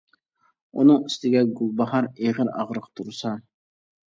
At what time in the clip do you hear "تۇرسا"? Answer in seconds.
3.01-3.37